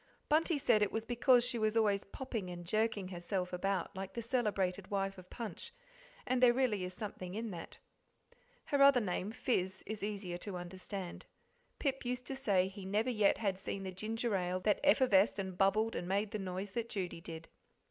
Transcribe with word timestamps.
Bunty 0.29 0.57
said 0.57 0.81
it 0.81 0.91
was 0.91 1.05
because 1.05 1.45
she 1.45 1.59
was 1.59 1.77
always 1.77 2.05
popping 2.05 2.49
and 2.49 2.65
jerking 2.65 3.09
herself 3.09 3.53
about 3.53 3.95
like 3.95 4.13
the 4.13 4.23
celebrated 4.23 4.89
wife 4.89 5.19
of 5.19 5.29
Punch, 5.29 5.71
and 6.25 6.41
there 6.41 6.55
really 6.55 6.83
is 6.83 6.91
something 6.95 7.35
in 7.35 7.51
that. 7.51 7.77
Her 8.65 8.81
other 8.81 8.99
name, 8.99 9.31
"Fizz," 9.31 9.83
is 9.85 10.03
easier 10.03 10.39
to 10.39 10.57
understand; 10.57 11.27
Pip 11.77 12.03
used 12.03 12.25
to 12.25 12.35
say 12.35 12.67
he 12.67 12.83
never 12.83 13.11
yet 13.11 13.37
had 13.37 13.59
seen 13.59 13.83
the 13.83 13.91
ginger 13.91 14.35
ale 14.35 14.59
that 14.61 14.79
effervesced 14.83 15.37
and 15.37 15.55
bubbled 15.55 15.95
and 15.95 16.07
made 16.07 16.31
the 16.31 16.39
noise 16.39 16.71
that 16.71 16.89
Judy 16.89 17.21
did. 17.21 17.47